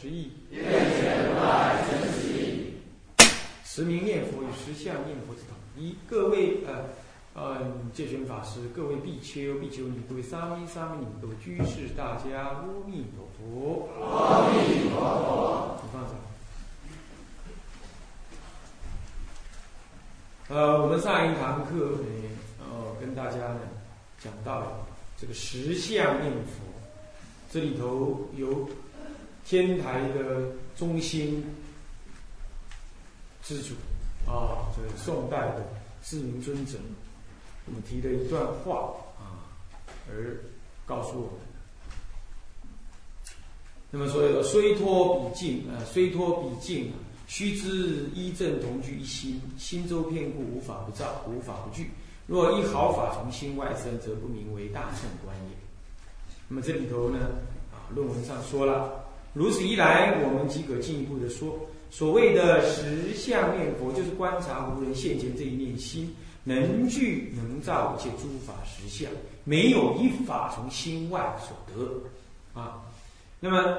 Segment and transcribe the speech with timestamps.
[0.00, 0.30] 十亿。
[3.64, 3.84] 十。
[3.84, 5.96] 名念佛与十相念佛之统一。
[6.06, 6.90] 各位呃
[7.34, 7.62] 呃
[7.94, 13.88] 戒权法师，各位比丘、比丘尼，各位沙弥、沙弥尼，各位居士，大家阿弥陀佛。
[14.04, 15.80] 阿弥陀佛。
[15.82, 16.10] 你放下。
[20.48, 22.04] 呃，我们上一堂课呢，
[22.58, 23.60] 呃，跟大家呢
[24.18, 26.64] 讲到了这个十相念佛，
[27.50, 28.68] 这里头有
[29.44, 30.42] 天台的
[30.76, 31.44] 中心
[33.42, 33.74] 之主
[34.26, 35.66] 啊，这个宋代的
[36.02, 36.78] 智明尊者，
[37.66, 39.48] 我们提的一段话啊，
[40.08, 40.36] 而
[40.84, 41.32] 告诉我们。
[43.90, 46.92] 那么所谓的虽脱彼境啊，虽脱彼境，
[47.26, 51.90] 须知一正同居一心，心周遍故，无法不照，无法不具。
[52.26, 55.56] 若一毫法从心外生，则不名为大圣观也。
[56.48, 57.18] 那么这里头呢，
[57.72, 58.97] 啊，论文上说了，
[59.34, 61.58] 如此一来，我们即可进一步的说，
[61.90, 66.12] 所谓的实相念佛，就是观察无人现前这一念心，
[66.44, 69.10] 能具能照一切诸法实相，
[69.44, 72.82] 没有一法从心外所得啊。
[73.38, 73.78] 那么，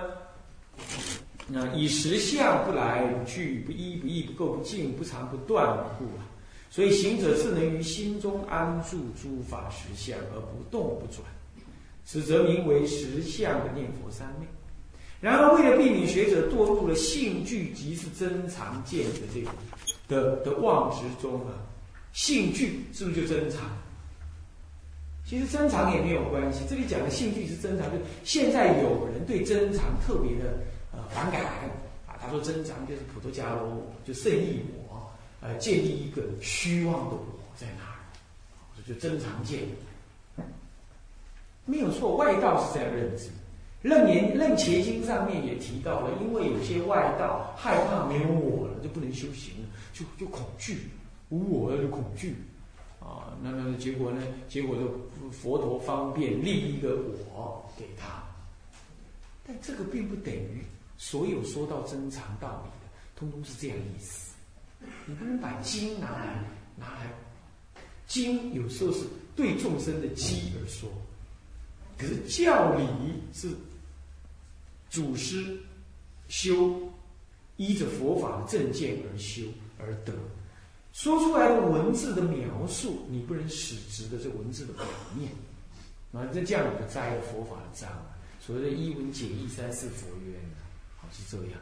[1.47, 6.23] 那以实相不来不去不依不异不垢不净不长不断故啊，
[6.70, 11.25] 所以行者自能于心中安住诸法实相而不动不转，
[12.05, 14.45] 此则名为实相的念佛三昧。
[15.22, 19.52] 然而，为了避免学者堕入了性具即是真常见的这种
[20.08, 21.53] 的的妄执中啊，
[22.14, 23.70] 性具是不是就真常？
[25.26, 26.61] 其实真常也没有关系。
[26.70, 30.58] 这里讲的性具是真常，就现在有人对真常特别的
[30.92, 31.43] 呃反感
[32.08, 32.16] 啊。
[32.22, 35.11] 他说真常就是普陀伽罗，就圣意我，
[35.42, 37.99] 呃，建立一个虚妄的我在哪儿，
[38.76, 39.60] 这就真常见。
[41.66, 43.30] 没有错，外道是这样认知。
[43.82, 50.90] 楞严楞伽经上面也提到了，因为有些外道害怕没有我了，就不能修行了，就就恐惧，
[51.30, 52.36] 无我了就恐惧。
[53.00, 54.22] 啊，那那结果呢？
[54.50, 56.98] 结果就佛陀方便立一个
[57.34, 58.22] 我给他，
[59.48, 60.61] 但这个并不等于
[60.98, 64.34] 所有说到真常道理的，通通是这样意思。
[65.06, 66.44] 你不能把经拿来
[66.76, 67.14] 拿来，
[68.06, 70.90] 经有时候是对众生的机而说，
[71.98, 72.84] 可是教理
[73.34, 73.48] 是
[74.89, 75.58] 祖师
[76.27, 76.80] 修
[77.58, 79.44] 依着佛法的正见而修
[79.77, 80.14] 而得。
[80.92, 84.83] 说出来的文字的描述，你不能使直的这文字的表
[85.16, 85.30] 面，
[86.11, 88.05] 啊，这这样你就栽了佛法的章了。
[88.39, 90.36] 所谓的一文解义，三世佛冤，
[90.98, 91.60] 好是这样。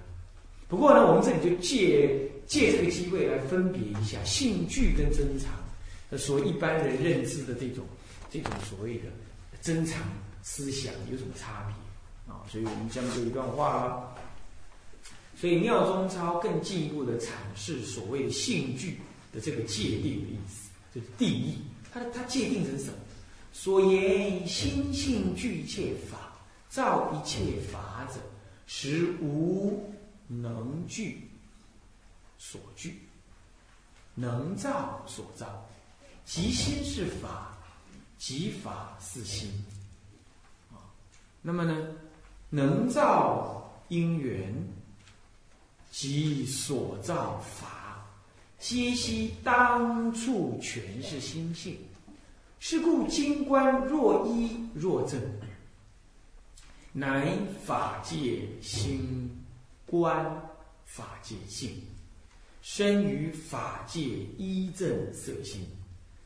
[0.70, 7.86] 不过呢，我们这里就借借这个机会来分别一下性具跟真常，所一般人认知的这种
[8.32, 9.06] 这种所谓的
[9.62, 10.02] 真藏
[10.42, 11.76] 思想有什么差别
[12.28, 12.44] 啊？
[12.50, 14.16] 所以我们将就一段话啦。
[15.36, 19.00] 所以妙中超更进一步的阐释所谓的性具。
[19.34, 21.58] 的这个界定的意思，就是定义。
[21.92, 22.94] 它它界定成什么？
[23.52, 26.32] 所言心性具一切法，
[26.70, 28.22] 造一切法者，
[28.68, 29.94] 实无
[30.28, 31.30] 能具
[32.38, 33.02] 所具，
[34.16, 35.68] 能造所造。
[36.24, 37.58] 即心是法，
[38.18, 39.52] 即法是心。
[40.72, 40.88] 啊，
[41.42, 41.92] 那么呢，
[42.50, 44.54] 能造因缘，
[45.92, 48.06] 即所造法。
[48.60, 51.78] 皆悉当处全是心性，
[52.60, 55.22] 是故今观若一若正，
[56.92, 59.30] 乃法界心
[59.86, 60.26] 观
[60.86, 61.70] 法界性，
[62.64, 64.02] 生于法界
[64.38, 65.68] 一正色心，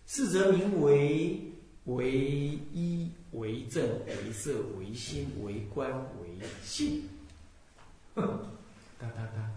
[0.07, 1.37] 是则名为
[1.83, 5.91] 为一为正为色为心为观
[6.21, 6.29] 为
[6.63, 7.07] 性。
[8.15, 9.51] 哒哒哒。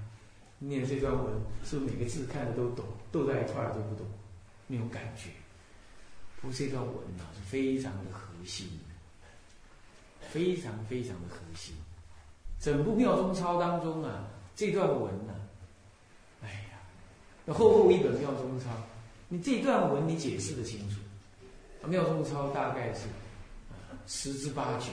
[0.61, 4.07] 念这段文，是不是每个字看的都懂，斗在一块儿都不懂，
[4.67, 5.29] 那种感觉。
[6.41, 8.67] 不过这段文呢，是非常的核心，
[10.21, 11.75] 非常非常的核心。
[12.61, 15.35] 整部妙中抄当中啊，这段文呢，
[16.43, 16.79] 哎呀，
[17.45, 18.71] 那厚厚一本妙中抄，
[19.29, 20.97] 你这段文你解释的清楚，
[21.89, 23.01] 妙中抄大概是
[24.07, 24.87] 十之八九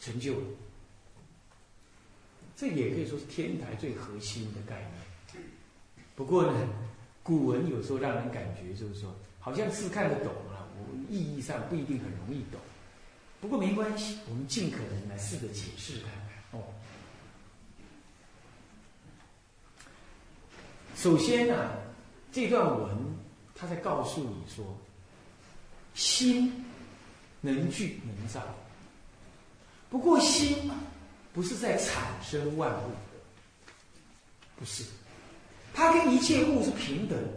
[0.00, 0.46] 成就了。
[2.56, 5.44] 这也可以说是天台最核心的概念。
[6.14, 6.68] 不过呢，
[7.22, 12.58] 古文有时候让人感觉就是说，好像是看得懂了，我意义上不一定很容易懂。
[13.40, 16.64] 不过没关系，我们尽可能来试着解释看看哦。
[20.96, 21.72] 首先呢，
[22.32, 22.96] 这段文
[23.54, 24.64] 他在告诉你说，
[25.94, 26.64] 心
[27.46, 28.42] 能聚能造。
[29.88, 30.70] 不过心
[31.32, 33.20] 不是在产生万物的，
[34.58, 34.84] 不是，
[35.72, 37.28] 它跟一切物是平等的。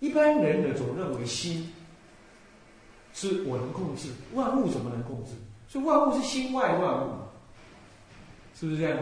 [0.00, 1.72] 一般人呢总认为心
[3.14, 5.30] 是我能控制，万物怎么能控制？
[5.68, 7.12] 所以万物是心外万物，
[8.58, 8.98] 是不是这样？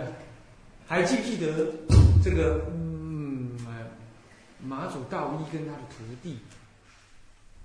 [0.87, 1.73] 还记不记得
[2.23, 2.65] 这个？
[2.71, 3.59] 嗯，
[4.63, 6.39] 马祖道一跟他的徒弟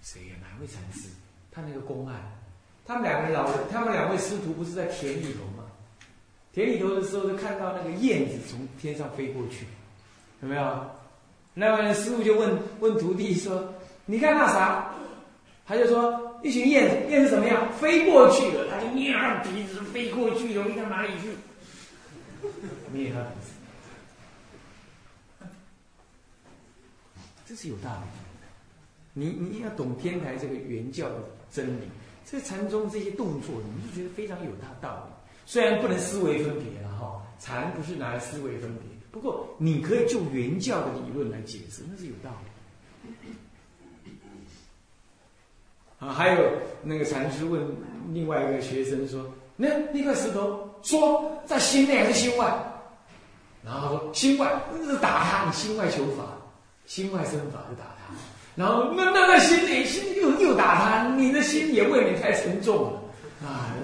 [0.01, 0.35] 谁呀？
[0.41, 1.09] 哪位禅师？
[1.55, 2.15] 他那个公案。
[2.85, 5.63] 他们两个老人，他们两位师徒不是在田里头吗？
[6.53, 9.65] 田里头的时候，就看到那个燕子从天上飞过去，
[10.41, 10.85] 有没有？
[11.53, 13.73] 那位师傅就问问徒弟说
[14.05, 14.93] ：“你看那啥？”
[15.65, 17.71] 他就说：“一群燕子，燕子怎么样？
[17.73, 21.35] 飞过去了。”他就捏着鼻子飞过去，了，飞到哪里去？
[22.91, 23.51] 捏他鼻子，
[27.47, 28.11] 这是有道理的。
[29.17, 31.15] 你你要懂天台这个原教的
[31.49, 31.85] 真理。
[32.27, 35.13] 这禅宗这些动作，你就觉得非常有它道理。
[35.45, 38.81] 虽然不能思维分别了哈，禅不是拿来思维分别。
[39.11, 43.15] 不过你可以就原教的理论来解释，那是有道理。
[45.99, 46.51] 啊，还有
[46.83, 47.65] 那个禅师问
[48.11, 52.53] 另外一个学生说：“那那块石头说在心内还是心外？”
[53.63, 56.35] 然后说：“心外。”那是打他，你心外求法，
[56.85, 57.94] 心外生法就打。
[58.55, 63.01] 然后那那那心里心又又打他，你的心也未免太沉重了
[63.45, 63.75] 啊！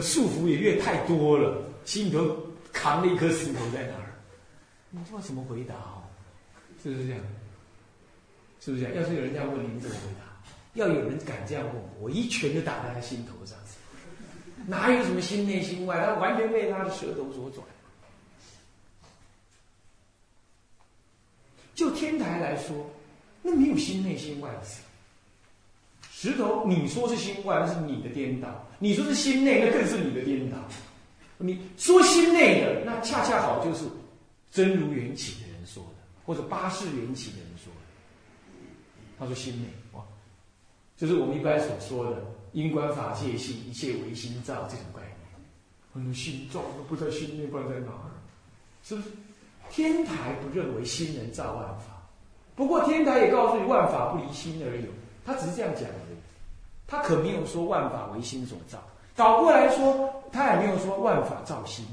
[0.00, 2.36] 束缚也越太多了，心里头
[2.72, 4.14] 扛了一颗石头在那儿，
[4.90, 6.06] 你知道怎么回答哦？
[6.82, 7.20] 是不是这样？
[8.60, 9.02] 是不是这样？
[9.02, 10.24] 要是有人这样问你，你怎么回答？
[10.74, 13.58] 要有人敢这样问我，我一拳就打在他心头上。
[14.68, 16.00] 哪有什么心内心外？
[16.00, 17.66] 他完全被他的舌头所转。
[21.74, 22.88] 就天台来说。
[23.42, 24.80] 那没有心内心外的事。
[26.10, 28.48] 石头，你说是心外，那是你的颠倒；
[28.78, 30.56] 你说是心内，那更是你的颠倒。
[31.38, 33.84] 你说心内的，那恰恰好就是
[34.52, 37.80] 真如缘起的人说的，或者八世缘起的人说的。
[39.18, 40.04] 他说心内，哇，
[40.96, 45.16] 就是我们一般所说的因观法界性，一切唯心造这种概念。
[45.94, 48.14] 嗯，心造不在心内，不知道在哪儿？
[48.84, 49.08] 是不是？
[49.70, 51.91] 天台不认为心能造万法。
[52.54, 54.88] 不过天台也告诉你，万法不离心而有，
[55.24, 56.16] 他只是这样讲而已，
[56.86, 58.78] 他可没有说万法为心所造。
[59.16, 61.84] 倒过来说，他也没有说万法造心。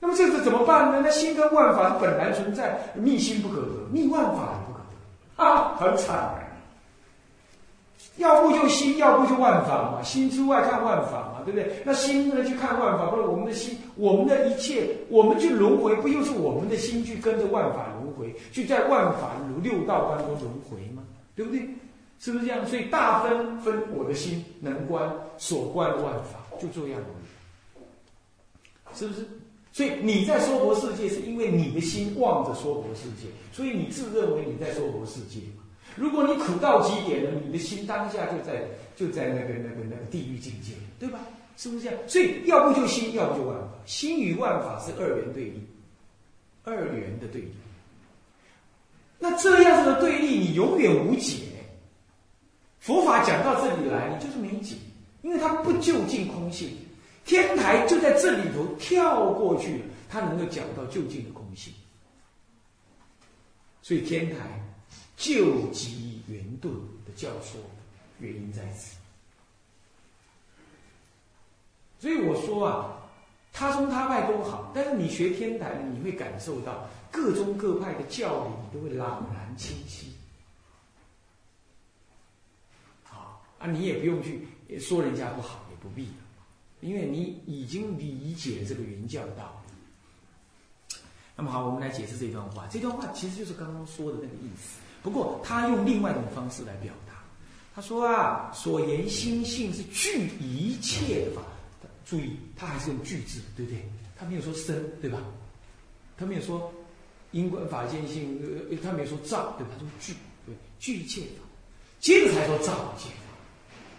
[0.00, 1.00] 那么这个怎么办呢？
[1.02, 6.34] 那心跟万法本来存在，密心不可得，密万法不可得，啊，很惨。
[8.16, 11.82] 要不就心，要不就万法嘛，心之外看万法嘛，对不对？
[11.84, 21.02] 那心呢去看万法，或者我们的心，我们的一切，我们去轮回，不又是我们的心去跟着万法轮回，去在万法如六道当中轮回吗？
[21.34, 21.68] 对不对？
[22.20, 22.64] 是不是这样？
[22.64, 27.00] 所以大分分我的心能观所观万法，就这样，
[28.94, 29.26] 是不是？
[29.72, 35.40] 所以你在娑婆世界，是因为你的心望着娑婆世界，所以你自认为你在娑婆世界。
[35.96, 38.64] 如果你苦到极点了，你的心当下就在
[38.96, 41.20] 就在那个那个那个地狱境界，对吧？
[41.56, 42.00] 是不是这样？
[42.08, 43.68] 所以要不就心，要不就万法。
[43.86, 45.62] 心与万法是二元对立，
[46.64, 47.52] 二元的对立。
[49.20, 51.44] 那这样子的对立，你永远无解。
[52.80, 54.74] 佛法讲到这里来，你就是没解，
[55.22, 56.70] 因为它不就近空性。
[57.24, 61.72] 天台就在这里头跳过去，它能够讲到就近的空性。
[63.80, 64.60] 所以天台。
[65.16, 66.72] 救急圆顿
[67.06, 67.60] 的教说，
[68.18, 68.96] 原因在此。
[72.00, 73.00] 所以我说啊，
[73.52, 80.12] 他宗他派都好，但是你学天台，你会感受到各宗各派的教理，你都会朗然清晰。
[83.04, 84.46] 好啊，你也不用去
[84.78, 86.08] 说人家不好，也不必，
[86.80, 90.96] 因为你已经理解这个原教的道理。
[91.36, 92.66] 那么好，我们来解释这段话。
[92.66, 94.78] 这段话其实就是刚刚说的那个意思。
[95.04, 97.12] 不过他用另外一种方式来表达，
[97.74, 101.42] 他说啊，所言心性是具一切法。
[102.06, 103.82] 注意，他还是用具字，对不对？
[104.18, 105.18] 他没有说生，对吧？
[106.16, 106.72] 他没有说
[107.32, 109.74] 因观法见性，呃，他没有说造，对吧？
[109.74, 110.14] 他说具，
[110.46, 111.44] 对，具一切法。
[112.00, 113.36] 接着才说造一切法。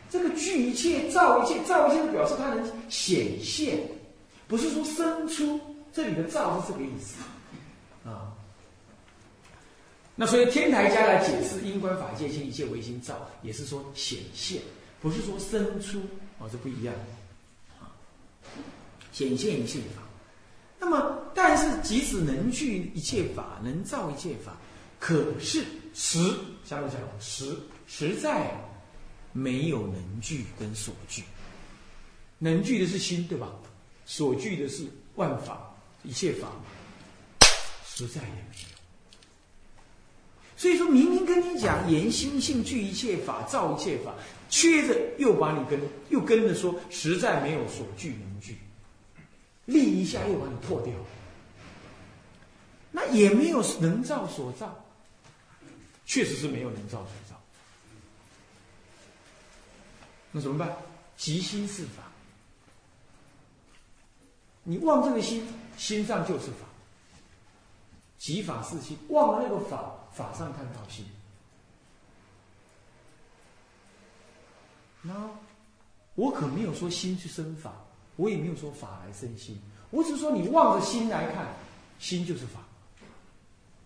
[0.10, 3.80] 这个具一切、造一切、造一切，表示它能显现，
[4.48, 5.60] 不是说生出
[5.94, 7.16] 这里的造是这个意思
[8.08, 8.35] 啊。
[10.16, 14.62] 那所以天台家来解释因观法界性一切唯心造，也是说显现，
[15.02, 16.02] 不是说生出
[16.40, 16.96] 哦，这不一样
[17.80, 17.92] 啊。
[19.12, 20.02] 显现一切法，
[20.80, 24.56] 那么但是即使能聚一切法，能造一切法，
[25.00, 26.18] 可是实
[26.64, 28.58] 相对讲实实在
[29.34, 31.24] 没有能聚跟所聚，
[32.40, 33.52] 能聚的是心对吧？
[34.06, 36.52] 所聚的是万法一切法，
[37.86, 38.75] 实在也没有。
[40.58, 44.14] 所以说明明跟你讲言心性具一切法，造一切法，
[44.50, 45.78] 缺着又把你跟
[46.10, 48.58] 又跟着说实在没有所具能具，
[49.66, 50.94] 立一下又把你破掉，
[52.90, 54.74] 那也没有能造所造，
[56.06, 57.36] 确实是没有能造所造，
[60.32, 60.74] 那怎么办？
[61.18, 62.04] 即心是法，
[64.64, 65.46] 你忘这个心，
[65.78, 66.66] 心上就是法，
[68.18, 69.94] 即法是心，忘了那个法。
[70.16, 71.06] 法上看到心，
[75.02, 75.30] 那
[76.16, 77.74] 我可没有说心去生法，
[78.16, 81.54] 我也没有说法来生心，我只是说你望着心来看，
[82.00, 82.62] 心就是法。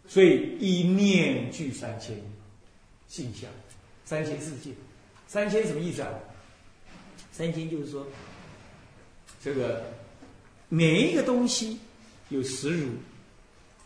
[0.08, 2.16] 所以一念具三千
[3.08, 3.50] 性相，
[4.06, 4.72] 三千世界，
[5.28, 6.10] 三千什么意思啊？
[7.32, 8.06] 三千就是说，
[9.42, 9.84] 这个
[10.68, 11.80] 每一个东西
[12.30, 12.92] 有实如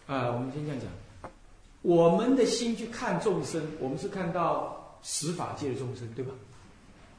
[0.07, 1.02] 啊，我们先这样讲。
[1.83, 6.31] 我们的心去看众生，我们是看到十法界的众生，对吧？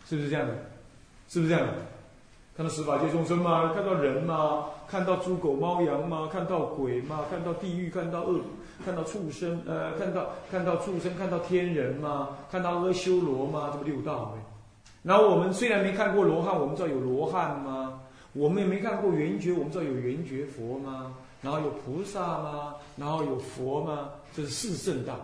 [0.06, 0.54] 是不是这样的？
[1.28, 1.74] 是不是这样的？
[2.56, 3.72] 看到十法界众生吗？
[3.74, 4.66] 看到人吗？
[4.88, 6.28] 看到猪狗猫羊吗？
[6.32, 7.24] 看到鬼吗？
[7.30, 7.90] 看到地狱？
[7.90, 8.40] 看到恶？
[8.84, 9.60] 看到畜生？
[9.66, 11.14] 呃，看到看到畜生？
[11.14, 12.30] 看到天人吗？
[12.50, 13.70] 看到阿修罗吗？
[13.70, 14.40] 这不六道呗。
[15.02, 18.00] 然后我们虽然没看过罗汉，我们知道有罗汉吗？
[18.32, 21.12] 我们也没看过圆觉，我们知道有圆觉佛吗？
[21.44, 22.76] 然后有菩萨吗？
[22.96, 24.10] 然后有佛吗？
[24.34, 25.20] 这是四圣道，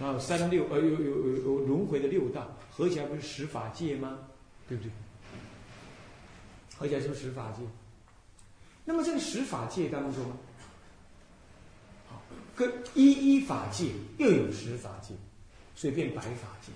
[0.00, 4.18] 然后三六呃有有有有轮回的六道，合起来不是十法界吗？
[4.66, 4.90] 对不对？
[6.78, 7.58] 合起来是不是十法界？
[8.86, 10.24] 那么这个十法界当中，
[12.08, 12.22] 好，
[12.56, 15.14] 跟一一法界又有十法界，
[15.74, 16.72] 所以变百法界。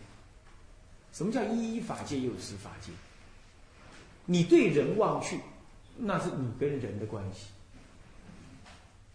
[1.12, 2.92] 什么叫一一法界又有十法界？
[4.26, 5.40] 你对人望去，
[5.96, 7.46] 那是你跟人的关系。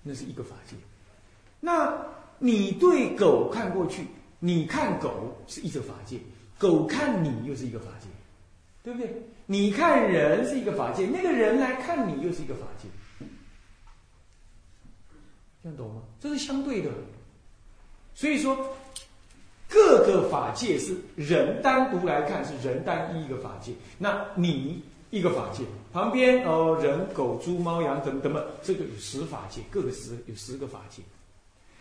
[0.06, 0.76] 那是一个法界，
[1.62, 1.98] 那
[2.38, 4.06] 你对狗看过去，
[4.40, 6.20] 你看狗是一个法界，
[6.60, 8.08] 狗看你又是一个法界，
[8.84, 9.24] 对不对？
[9.46, 12.90] 你看人是一个法界，那个人来看你又是一个法界，
[15.64, 16.02] 这样懂吗？
[16.20, 16.92] 这是相对的，
[18.14, 18.76] 所以说
[19.70, 24.84] 各个法界是人单独来看是人单一一个法界，那你。
[25.14, 31.04] 一个法界旁边哦，人、狗、猪、猫、羊等等等，这个有十法界，各个十有十个法界。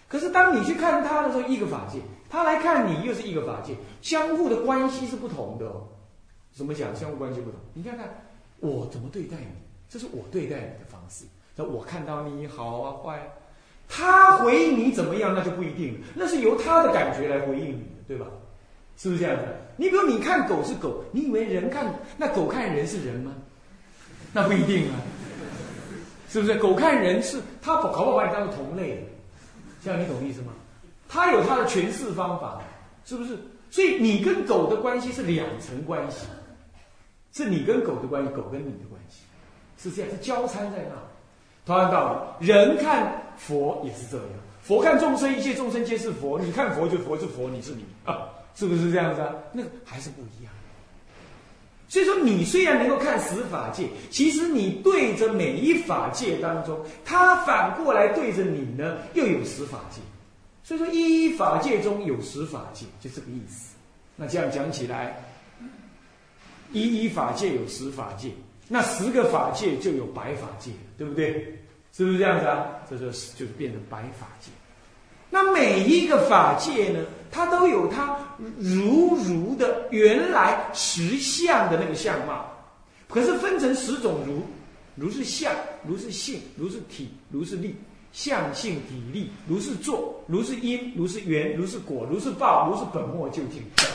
[0.07, 5.73] 可是当你去看他的时候，一个法界；他来看你，又是一个法界，相互的关系是不同的。
[6.53, 6.95] 怎么讲？
[6.95, 7.59] 相互关系不同。
[7.73, 8.23] 你看看
[8.61, 9.47] 我怎么对待你，
[9.89, 11.25] 这是我对待你的方式。
[11.57, 13.33] 那我看到你好啊坏，
[13.89, 18.27] 他回应你怎么样，那就不一定，那是由他的感觉来回应你的，对吧？
[19.03, 19.43] 是不是这样子？
[19.75, 23.33] 你比如你看狗是狗，你以为人看那狗看人是人吗？
[24.33, 24.95] 那不一定啊，
[26.29, 26.55] 是不是？
[26.55, 29.05] 狗看人是它搞不好把你当做同类，
[29.85, 30.53] 这样你懂意思吗？
[31.09, 32.63] 它有它的诠释方法，
[33.05, 33.37] 是不是？
[33.73, 36.27] 所以你跟狗的关系是两层关系，
[37.33, 39.25] 是你跟狗的关系，狗跟你的关系
[39.79, 40.95] 是这样，是交叉在那。
[41.67, 44.27] 同样道理，人看佛也是这样，
[44.63, 48.29] 佛看众生，一切众生皆是佛，你看佛就佛是佛，你是你啊。
[48.55, 49.35] 是不是这样子啊？
[49.53, 50.53] 那个还是不一样。
[51.89, 60.01] 所以说，你虽然能够看十法界，其实你对着每一法界当中，它反过来对着你呢，又有十法界。
[60.65, 63.75] 所以说，一一法界中有十法界，就这个意思。
[64.17, 65.23] 那这样讲起来，
[66.73, 68.31] 一一法界有十法界，
[68.69, 71.59] 那十个法界就有百法界，对不对？
[71.93, 72.69] 是不是这样子啊？
[72.89, 74.51] 这就是就是变成百法界。
[75.29, 77.01] 那每一个法界呢，
[77.33, 78.19] 它都有它
[78.59, 82.45] 如如的原来实相的那个相貌，
[83.09, 84.43] 可是分成十种如，
[84.95, 85.51] 如是相，
[85.89, 87.75] 如是性，如是体，如是力，
[88.13, 93.87] 相性体力，如是作，如是因，如是缘，如是果，如是报，如是本末究竟等，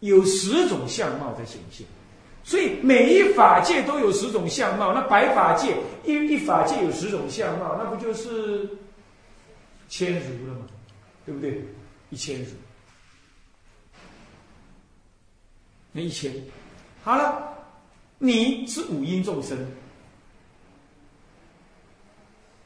[0.00, 1.86] 有十种相貌在显现。
[2.42, 8.66] 所以每一法界都有十种相貌，那百法界一一法界有十种相貌，那不就是
[9.88, 10.66] 千如了嘛？
[11.24, 11.62] 对不对？
[12.10, 12.50] 一千如，
[15.92, 16.32] 那一千，
[17.02, 17.54] 好了，
[18.18, 19.58] 你是五阴众生，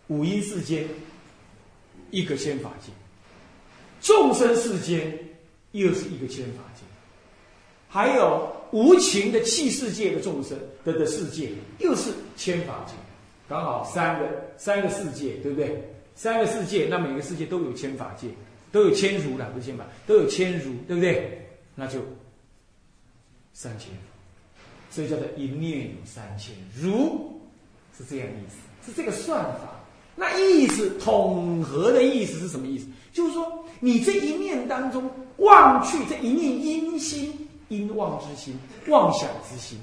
[0.06, 0.86] 五阴世间
[2.12, 2.92] 一个千法界，
[4.00, 5.18] 众生世间
[5.72, 6.82] 又是一个千法界，
[7.88, 11.50] 还有无情的气世界的众生的的世界
[11.80, 12.92] 又是千法界，
[13.48, 15.88] 刚好三个三个世界，对不对？
[16.14, 18.28] 三个世界，那每个世界都有千法界，
[18.70, 21.48] 都有千如了，不是千法，都有千如，对不对？
[21.74, 22.00] 那就
[23.54, 23.88] 三千，
[24.90, 27.40] 所以叫做一念有三千如，
[27.96, 29.80] 是这样意思，是这个算法。
[30.14, 32.86] 那意思统合的意思是什么意思？
[33.12, 38.54] 就是说，你这一念当中望去这一念阴心、阴妄之心、
[38.88, 39.78] 妄想之心，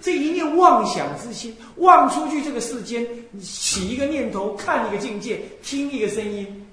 [0.00, 3.06] 这一念妄想之心望出去这个世间，
[3.40, 6.66] 起一个念头，看一个境界，听一个声音，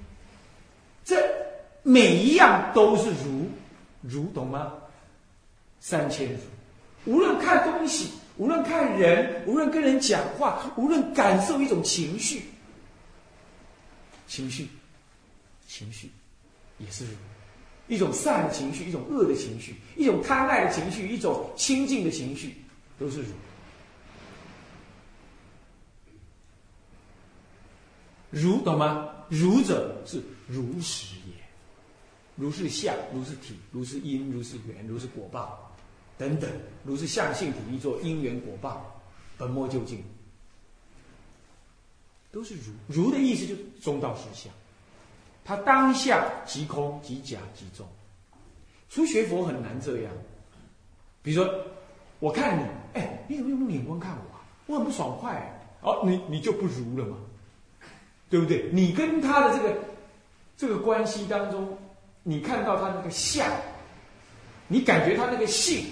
[1.04, 1.16] 这
[1.82, 3.48] 每一样都是如，
[4.02, 4.72] 如懂吗？
[5.80, 12.42] 三千如，无论看东西，无论看人，无论跟人讲话，无论感受一种情绪。
[14.26, 14.66] 情绪，
[15.68, 16.10] 情绪，
[16.78, 17.10] 也是如
[17.86, 22.56] 一种善的情绪，一种恶的情绪，一种贪爱的情绪，一种清净的情绪，
[22.98, 23.28] 都是如。
[28.30, 29.08] 如懂吗？
[29.28, 31.34] 如者是如实也，
[32.36, 35.74] 如是相，如是体，如是因，如是缘，如是果报，
[36.18, 36.50] 等等，
[36.84, 39.00] 如是相性体一作因缘果报，
[39.38, 40.04] 本末究竟。
[42.30, 44.52] 都是如如的意思，就是中道实相。
[45.42, 47.86] 它当下即空即假即中。
[48.90, 50.12] 初学佛很难这样。
[51.22, 51.64] 比如说，
[52.18, 54.22] 我看你，哎，你怎么用那种眼光看我？
[54.66, 55.52] 我很不爽快。
[55.82, 57.16] 哦，你你就不如了嘛，
[58.28, 58.68] 对不对？
[58.72, 59.76] 你跟他的这个
[60.56, 61.76] 这个关系当中，
[62.22, 63.46] 你看到他那个相，
[64.66, 65.86] 你感觉他那个性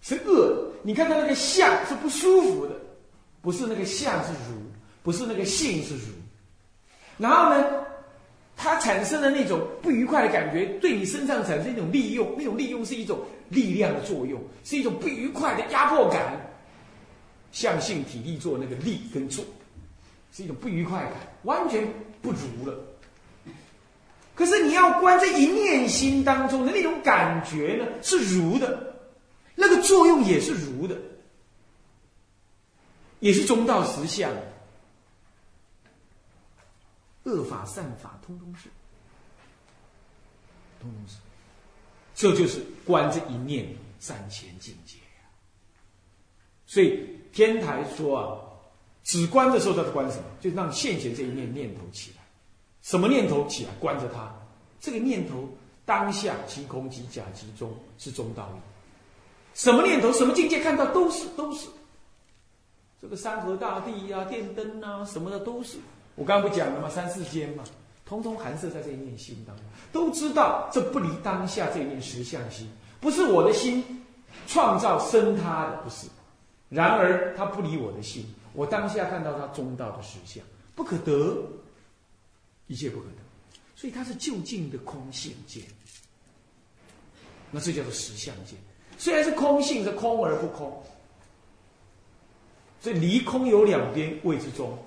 [0.00, 2.74] 是恶，你看他那个相是不舒服的，
[3.40, 4.60] 不是那个相是如。
[5.02, 6.12] 不是那个性是如，
[7.16, 7.79] 然后呢，
[8.80, 16.40] 产生的那种不愉快的感觉，对你身上产生一种利用，那种利用是一种力量的作用，是一种不愉快的压迫感。
[17.52, 19.44] 相性体力做那个力跟做，
[20.32, 21.84] 是一种不愉快感，完全
[22.22, 22.78] 不如了。
[24.36, 28.94] 可是你要观这一念心当中的那种感觉呢，是如的，
[29.56, 30.96] 那个作用也是如的，
[33.18, 34.30] 也是中道实相。
[37.24, 38.68] 恶法善法，通通是，
[40.80, 41.16] 通通是，
[42.14, 43.66] 这就是观这一念
[43.98, 44.96] 三千境界。
[46.66, 48.38] 所以天台说啊，
[49.04, 50.24] 只观的时候他在观什么？
[50.40, 52.22] 就让现前这一念念头起来，
[52.82, 53.70] 什么念头起来？
[53.80, 54.32] 观着它，
[54.80, 55.48] 这个念头
[55.84, 58.60] 当下即空即假即中，是中道义。
[59.52, 61.68] 什么念头，什么境界看到都是都是，
[63.02, 65.76] 这个山河大地呀，电灯啊什么的都是。
[66.14, 66.88] 我刚不讲了吗？
[66.88, 67.64] 三世间嘛，
[68.04, 72.70] 通通含摄在这一念心当中，都知道这不离当下这一念实相心，
[73.00, 74.04] 不是我的心
[74.46, 76.06] 创造生他的，不是。
[76.68, 80.44] 然而他不离我的心，我当下看到他中道的实相，
[80.74, 81.36] 不可得，
[82.66, 83.22] 一切不可得，
[83.74, 85.62] 所以它是就近的空性见。
[87.50, 88.56] 那这叫做实相见，
[88.98, 90.82] 虽然是空性，是空而不空，
[92.80, 94.78] 所以离空有两边谓之中。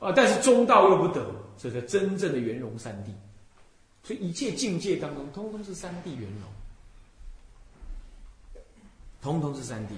[0.00, 0.10] 啊！
[0.10, 3.10] 但是中道又不得，这是真正的圆融三谛。
[4.02, 6.48] 所以一切境界当中，通通是三谛圆融，
[9.20, 9.90] 通通是三谛。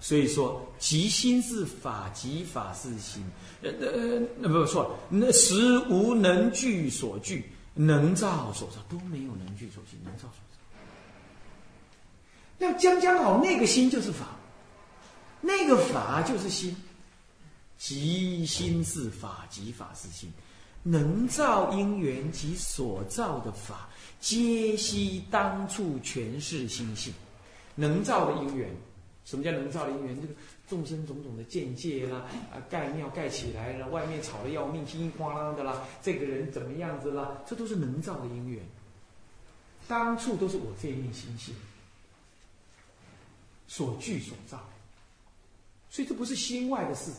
[0.00, 3.22] 所以说，即心是法，即法是心。
[3.62, 10.36] 呃呃，那不错，那实无能具所具，能造所造都没有能具所具，能造所造。
[12.58, 14.36] 要将将好，那个心就是法，
[15.42, 16.74] 那个法就是心。
[17.80, 20.30] 即心是法，即法是心，
[20.82, 23.88] 能造因缘及所造的法，
[24.20, 27.10] 皆悉当处全是心性。
[27.74, 28.68] 能造的因缘，
[29.24, 30.20] 什么叫能造的因缘？
[30.20, 30.34] 这个
[30.68, 37.42] 众生种种的见解啦，啊，盖庙盖起来了，外面吵得要命，叮咣啷的啦，这个人怎么样子啦？
[37.46, 38.62] 这都是能造的因缘。
[39.88, 41.54] 当处都是我这一面心性
[43.66, 44.62] 所具所造，
[45.88, 47.10] 所以这不是心外的事。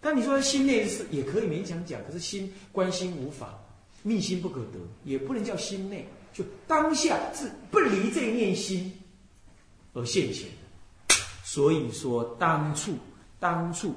[0.00, 3.58] 但你说心内是也可以勉强讲，可是心观心无法，
[4.02, 6.06] 密心不可得，也不能叫心内。
[6.32, 8.92] 就当下是不离这一念心
[9.92, 10.48] 而现前。
[11.42, 12.96] 所以说当处
[13.40, 13.94] 当处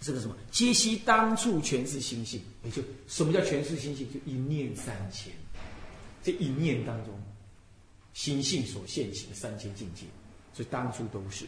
[0.00, 2.40] 这个什么，皆悉当处全是心性。
[2.64, 4.08] 也就什么叫全是心性？
[4.12, 5.32] 就一念三千，
[6.22, 7.14] 这一念当中
[8.12, 10.06] 心性所现起的三千境界，
[10.52, 11.46] 所以当初都是。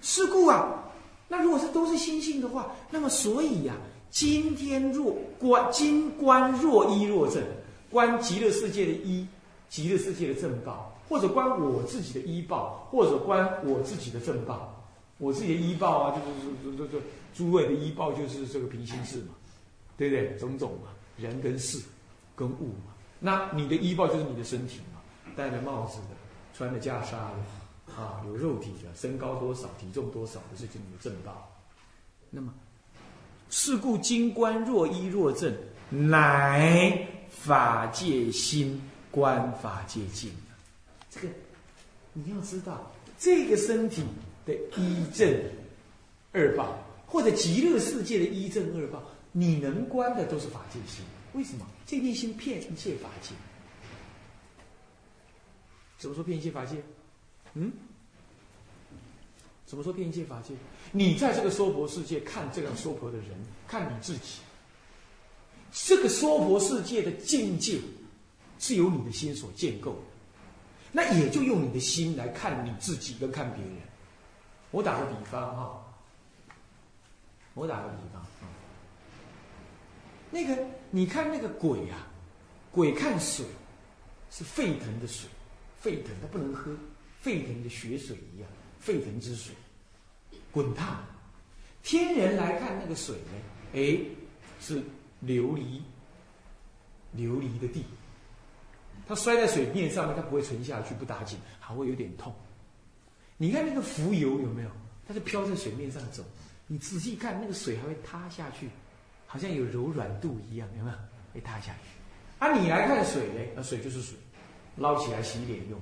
[0.00, 0.84] 是故啊，
[1.28, 3.74] 那如果是都是心性的话，那么所以呀，
[4.10, 7.42] 今天若观今观若一若正，
[7.90, 9.26] 观极乐世界的一，
[9.68, 14.74] 极乐世界的正报，或者观我自己的医报，或者观我自己的正报。
[15.18, 19.34] 我自己的医报啊，就是这这这诸位的医报就是这个平行式嘛，
[19.96, 20.36] 对不对？
[20.38, 21.78] 种种嘛，人跟事
[22.36, 22.94] 跟物嘛。
[23.18, 25.00] 那你的医报就是你的身体嘛，
[25.34, 26.14] 戴着帽子的，
[26.54, 27.34] 穿着袈裟的，
[27.98, 31.50] 啊，有肉体的，身高多少，体重多少，不是就你的正报。
[32.30, 32.54] 那么，
[33.50, 35.52] 是故今观若一若正，
[35.90, 38.80] 乃法界心
[39.10, 40.30] 观法界境。
[41.10, 41.28] 这个
[42.12, 44.04] 你要知道，这个身体。
[44.48, 45.30] 的一正
[46.32, 51.04] 二报，或者极乐世界的一正二报，你能观的都是法界心。
[51.34, 51.66] 为什么？
[51.84, 53.34] 这念心骗一切法界。
[55.98, 56.82] 怎么说骗一切法界？
[57.52, 57.70] 嗯？
[59.68, 60.54] 怎么说骗一界法界？
[60.92, 63.26] 你在这个娑婆世界看这个娑婆的人，
[63.66, 64.40] 看你自己，
[65.70, 67.78] 这个娑婆世界的境界
[68.58, 69.98] 是由你的心所建构的，
[70.90, 73.74] 那也就用你的心来看你自己跟看别人。
[74.70, 75.84] 我打个比方哈，
[77.52, 78.48] 我打个比方啊，
[80.30, 82.06] 那个你看那个鬼啊，
[82.72, 83.44] 鬼看水
[84.30, 85.28] 是沸腾的水，
[85.78, 86.74] 沸腾它不能喝，
[87.20, 88.48] 沸腾的血水一样，
[88.88, 89.54] 沸腾之水，
[90.50, 91.04] 滚烫。
[91.82, 93.32] 天人来看那个水呢，
[93.74, 93.98] 哎，
[94.62, 94.78] 是
[95.22, 95.82] 琉璃，
[97.14, 97.84] 琉璃的地，
[99.06, 102.34] 它摔在水面上面，它不会沉下去，不打紧，还会有点痛。
[103.36, 104.70] 你看那个浮游有没有？
[105.06, 106.24] 它是飘在水面上走。
[106.66, 108.70] 你仔细看，那个水还会塌下去，
[109.26, 110.96] 好像有柔软度一样，有没有？
[111.34, 111.90] 会塌下去。
[112.38, 113.40] 啊，你来看水呢？
[113.54, 114.16] 那水就是水，
[114.76, 115.78] 捞起来洗脸用。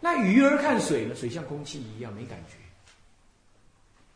[0.00, 1.14] 那鱼儿看水呢？
[1.14, 2.54] 水像空气一样没感觉。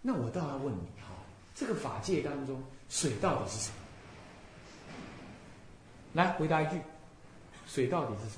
[0.00, 1.08] 那我倒要问你哈，
[1.54, 3.76] 这个法界当中，水到底是什么？
[6.14, 6.80] 来回答一句，
[7.66, 8.36] 水到底是什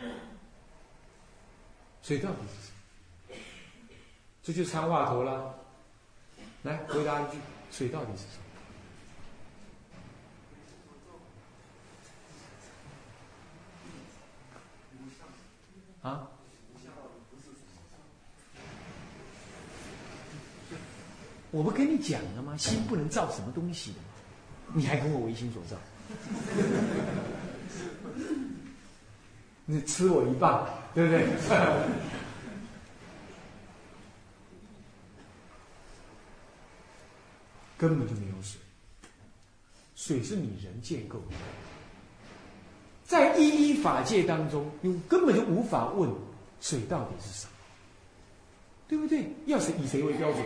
[0.00, 0.10] 么？
[2.02, 3.36] 水到底是什么？
[4.42, 5.54] 这就参话头了。
[6.62, 7.38] 来回答一句：
[7.70, 8.43] 水到底是什么？
[16.04, 16.28] 啊？
[21.50, 22.56] 我不跟你讲了吗？
[22.56, 23.98] 心不能造什么东西的
[24.74, 25.76] 你还跟我唯心所造？
[29.64, 30.62] 你吃我一半，
[30.94, 31.26] 对不对？
[37.78, 38.60] 根本就没有水，
[39.94, 41.36] 水是你人建构的，
[43.36, 46.10] 一一法界当中，你根本就无法问
[46.60, 47.52] 水到底是什么，
[48.88, 49.32] 对不对？
[49.46, 50.42] 要是以谁为标准？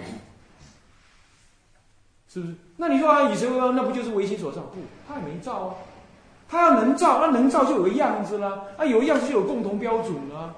[2.29, 2.55] 是不是？
[2.77, 3.77] 那你说啊，以谁为标准？
[3.77, 4.63] 那不就是唯心所造？
[4.63, 5.75] 不，他也没造啊。
[6.49, 8.69] 他要能造，那能造就有个样子了。
[8.77, 10.55] 啊，有样子就有共同标准了，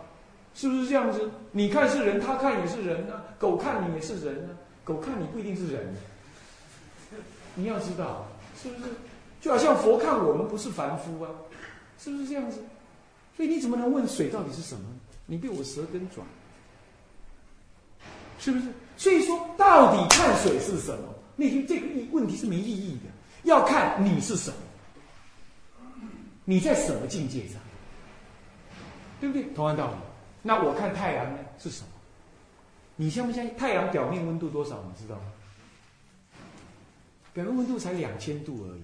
[0.55, 1.31] 是不是这样子？
[1.53, 3.25] 你看是人，他看也是人啊。
[3.39, 4.51] 狗看你也是人啊，
[4.85, 5.95] 狗看你不一定是人。
[7.57, 8.91] 你要知道，是不是？
[9.41, 11.31] 就好像佛看我们不是凡夫啊，
[12.03, 12.59] 是不是这样子？
[13.37, 14.85] 所以你怎么能问水到底是什么？
[15.27, 16.27] 你被我舌根转，
[18.39, 18.67] 是不是？
[18.97, 21.15] 所以说，到底看水是什么？
[21.37, 23.11] 那些这个意问题是没意义的，
[23.45, 24.57] 要看你是什么。
[26.45, 27.61] 你在什么境界上，
[29.21, 29.45] 对不对？
[29.55, 29.97] 同样道理，
[30.43, 31.89] 那我看太阳呢是什么？
[32.97, 34.83] 你相不相信太阳表面温度多少？
[34.89, 35.23] 你知道吗？
[37.33, 38.83] 表面温度才两千度而已，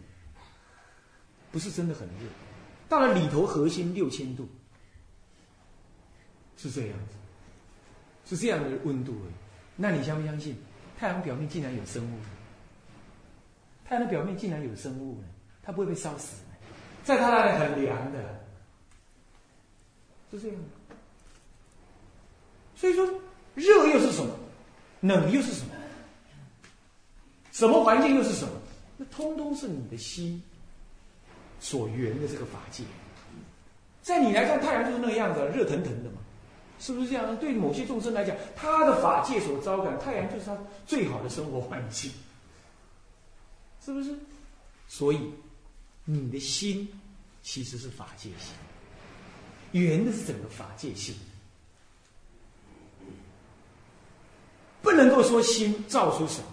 [1.51, 2.27] 不是真的很热。
[2.89, 4.49] 到了里头核心六千度，
[6.57, 7.15] 是这样子，
[8.25, 9.35] 是这样的温度而已。
[9.77, 10.57] 那你相不相信
[10.99, 12.19] 太阳表面竟然有生物？
[13.85, 15.29] 太阳的表面竟然有生物呢？
[15.63, 16.37] 它不会被烧死？
[17.05, 18.45] 在它那里很凉的，
[20.31, 20.97] 是这样的。
[22.75, 23.07] 所以说，
[23.55, 24.35] 热又是什么？
[25.01, 25.73] 冷又是什么？
[27.53, 28.53] 什么环境又是什么？
[28.97, 30.43] 那通通是你的心
[31.61, 32.85] 所缘的这个法界。
[34.03, 36.19] 在你来看，太阳就是那个样子，热腾腾的嘛，
[36.79, 37.37] 是不是这样？
[37.39, 42.11] 对某些众生来讲，他的法界所招感，太阳就是他最好的生活环境，
[43.85, 44.15] 是不是？
[44.89, 45.31] 所以。
[46.09, 46.89] 你的心
[47.43, 48.55] 其实是法界心，
[49.73, 51.13] 圆的是整个法界心，
[54.83, 56.47] 不能够说心造出什么。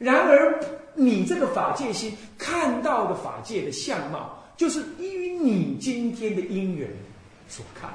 [0.00, 0.58] 然而，
[0.94, 6.88] 你这个法界心看到的法界的相貌，就是依于你今天的因缘
[7.48, 7.90] 所看。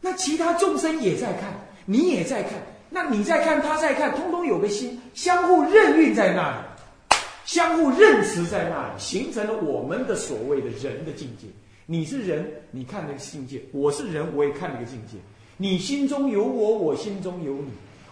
[0.00, 1.52] 那其他众生也在看，
[1.84, 2.52] 你也在看，
[2.88, 11.48] 那你在看，他在看，通通有个心，相互任运在那里，相互认识在那里，形成了我们的所谓的人的境界。
[11.84, 15.18] 你是人，你看那个境界；我是人，我也看那个境界。
[15.58, 17.70] 你心中有我，我心中有你，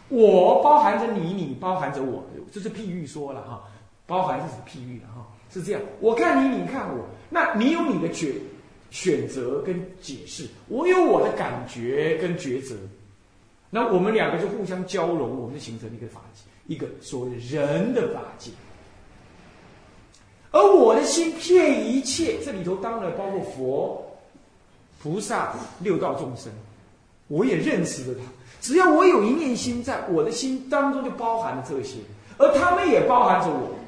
[0.09, 3.65] 我包含着你，你包含着我，这是譬喻说了哈，
[4.07, 5.81] 包含这是譬喻了哈，是这样。
[6.01, 8.35] 我看你，你看我，那你有你的决。
[8.91, 12.75] 选择跟解释，我有我的感觉跟抉择，
[13.69, 16.41] 那我们两个就互相交融，我们就形成一个法界，
[16.75, 18.51] 一个所谓人的法界。
[20.53, 24.19] 而我的心骗一切，这里头当然包括佛、
[25.03, 26.51] 菩萨、六道众生，
[27.29, 28.21] 我也认识了他。
[28.61, 31.99] 只要我有一念心，在我的心当中就包含了这些，
[32.39, 33.79] 而他们也包含着我，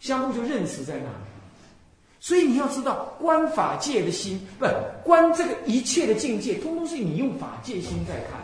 [0.00, 1.24] 相互就认识在那里。
[2.18, 4.66] 所以你要知道，观法界的心，不
[5.04, 8.40] 观这个一切的境界，通通是你用法界心在看。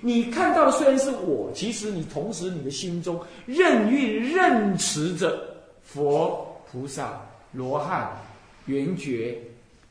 [0.00, 5.38] 你看到的虽然是我，其实你同时你的心中任运任持着
[5.82, 7.20] 佛、菩萨、
[7.52, 8.10] 罗汉、
[8.66, 9.38] 圆觉、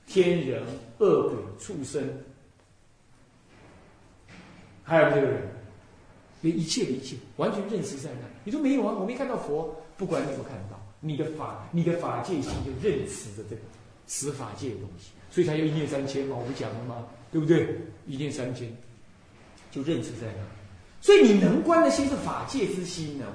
[0.08, 0.62] 天人、
[1.00, 2.02] 恶鬼、畜生，
[4.84, 5.42] 还有这个人，
[6.42, 8.28] 对一切的一切，完全认识在那。
[8.44, 8.94] 你说没有啊？
[9.00, 10.80] 我没看到佛，不管你有没有看到。
[11.00, 13.62] 你的法，你的法界心就认识着这个
[14.08, 17.06] 持法界的东西，所以才有一念三千嘛，我不讲了吗？
[17.32, 17.78] 对不对？
[18.08, 18.74] 一念三千，
[19.70, 20.44] 就认识在那。
[21.02, 23.26] 所以你能观的心是法界之心呢，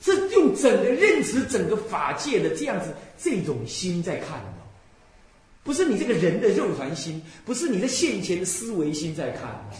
[0.00, 4.52] 是用整个认识整个法界的这样子这种心在看的，
[5.62, 9.76] 不是你这个人的肉团心，不是你的现前的思维心在看的。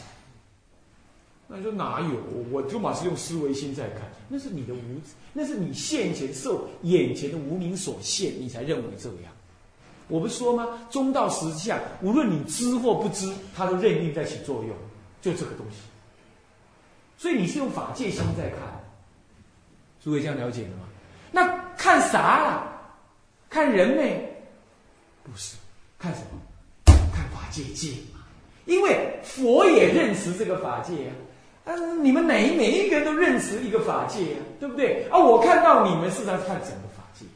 [1.49, 2.11] 那就哪有？
[2.51, 5.01] 我就马是用思维心在看，那是你的无，
[5.33, 9.33] 那是你现前受眼前的无名所限，你才认为这样。
[10.09, 10.87] 我不说吗？
[10.91, 14.75] 中道实相，无论你知或不知，它都任运在起作用，
[15.23, 15.79] 就这个东西。
[17.17, 18.59] 所以你是用法界心在看，
[20.03, 20.85] 诸位这样了解了吗？
[21.31, 22.73] 那看啥了？
[23.49, 24.37] 看人没？
[25.23, 25.57] 不是，
[25.99, 26.41] 看什么？
[27.15, 28.21] 看法界界嘛。
[28.65, 31.15] 因为佛也认识这个法界啊。
[31.69, 35.05] 嗯，你们每每一个人都认识一个法界啊，对不对？
[35.11, 37.27] 啊，我看到你们是在看整个法界，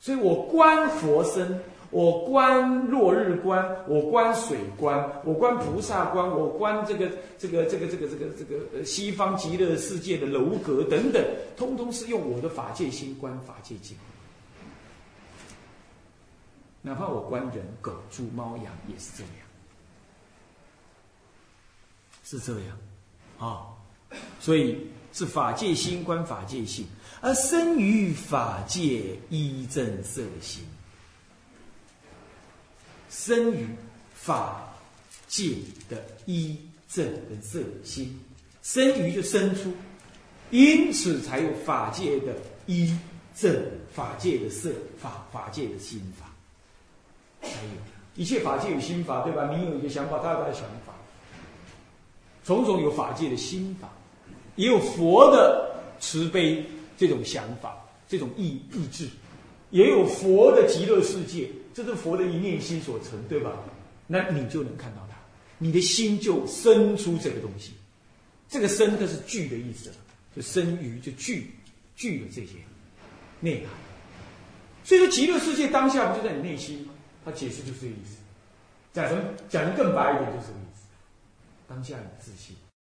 [0.00, 11.24] 所以我观佛身，我观落日观，我观水观，我观菩萨观，我观这个这个这个这个这个这个西方极乐世界的楼阁等等，
[11.56, 13.96] 通通是用我的法界心观法界境。
[16.80, 19.41] 哪怕我观人、狗、猪、猫、羊，也是这样。
[22.32, 22.78] 是这样，
[23.38, 23.68] 啊，
[24.40, 26.86] 所以是法界心观法界性，
[27.20, 30.64] 而生于法界依正色心，
[33.10, 33.66] 生于
[34.14, 34.66] 法
[35.28, 35.56] 界
[35.90, 38.18] 的依正跟色心，
[38.62, 39.70] 生于就生出，
[40.50, 42.98] 因此才有法界的依
[43.34, 43.54] 正，
[43.92, 46.32] 法界的色法，法界的心法，
[47.42, 47.70] 还有
[48.14, 49.54] 一切法界有心法，对吧？
[49.54, 50.91] 你有一个想法，他有他的想法。
[52.44, 53.88] 种种有法界的心法，
[54.56, 56.64] 也有佛的慈悲
[56.96, 57.76] 这种想法，
[58.08, 59.08] 这种意意志，
[59.70, 63.52] 也有佛的极乐世界，这是佛的一念心所成，对吧？
[64.06, 65.16] 那你就能看到它，
[65.58, 67.72] 你的心就生出这个东西。
[68.48, 69.90] 这个生，它是具的意思，
[70.34, 71.50] 就生于就具
[71.94, 72.56] 具的这些
[73.40, 73.68] 内涵。
[74.84, 76.92] 所以说，极乐世界当下不就在你内心吗？
[77.24, 78.16] 他解释就是这个意思。
[78.92, 80.48] 讲成讲的更白一点，就是。
[81.72, 82.54] 当下有自信，